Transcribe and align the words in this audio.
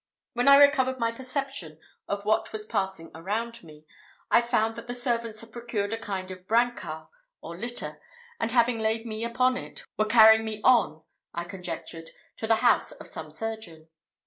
When 0.33 0.47
I 0.47 0.55
recovered 0.55 0.97
my 0.97 1.11
perception 1.11 1.79
of 2.07 2.25
what 2.25 2.51
was 2.51 2.65
passing 2.65 3.11
around 3.13 3.63
me, 3.63 3.85
I 4.31 4.41
found 4.41 4.75
that 4.75 4.87
the 4.87 4.95
servants 4.95 5.41
had 5.41 5.51
procured 5.51 5.93
a 5.93 5.99
kind 6.01 6.31
of 6.31 6.47
brancard, 6.47 7.05
or 7.39 7.55
litter, 7.55 8.01
and 8.39 8.51
having 8.51 8.79
laid 8.79 9.05
me 9.05 9.23
upon 9.23 9.57
it, 9.57 9.85
were 9.99 10.05
carrying 10.05 10.43
me 10.43 10.59
on, 10.63 11.03
I 11.35 11.43
conjectured, 11.43 12.09
to 12.37 12.47
the 12.47 12.55
house 12.65 12.91
of 12.93 13.05
some 13.07 13.29
surgeon. 13.29 13.89